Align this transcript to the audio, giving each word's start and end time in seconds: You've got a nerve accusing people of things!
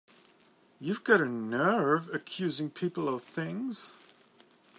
You've 0.79 1.03
got 1.03 1.21
a 1.21 1.27
nerve 1.29 2.09
accusing 2.11 2.71
people 2.71 3.07
of 3.07 3.21
things! 3.23 3.91